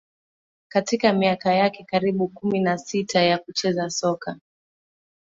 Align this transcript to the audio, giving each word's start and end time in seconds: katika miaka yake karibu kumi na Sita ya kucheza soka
katika 0.69 1.13
miaka 1.13 1.53
yake 1.53 1.83
karibu 1.83 2.27
kumi 2.27 2.59
na 2.59 2.77
Sita 2.77 3.21
ya 3.21 3.37
kucheza 3.37 3.89
soka 3.89 4.39